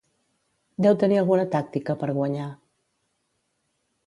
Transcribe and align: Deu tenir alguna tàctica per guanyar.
Deu 0.85 0.97
tenir 1.03 1.19
alguna 1.23 1.45
tàctica 1.57 1.97
per 2.05 2.11
guanyar. 2.21 2.49